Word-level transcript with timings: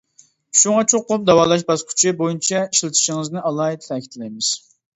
شۇڭا 0.61 0.79
چوقۇم 0.93 1.27
داۋالاش 1.27 1.65
باسقۇچى 1.67 2.15
بويىچە 2.23 2.63
ئىشلىتىشىڭىزنى 2.63 3.47
ئالاھىدە 3.51 3.87
تەكىتلەيمىز. 3.93 4.53